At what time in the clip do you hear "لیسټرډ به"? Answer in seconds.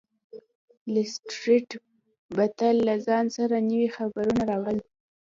0.93-2.45